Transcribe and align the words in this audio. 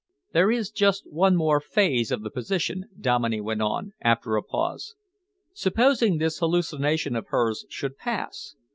"There 0.33 0.49
is 0.51 0.71
just 0.71 1.05
one 1.05 1.35
more 1.35 1.59
phase 1.59 2.11
of 2.11 2.23
the 2.23 2.31
position," 2.31 2.85
Dominey 2.99 3.39
went 3.39 3.61
on, 3.61 3.93
after 4.01 4.35
a 4.35 4.41
pause. 4.41 4.95
"Supposing 5.53 6.17
this 6.17 6.39
hallucination 6.39 7.15
of 7.15 7.27
hers 7.27 7.67
should 7.69 7.99
pass? 7.99 8.55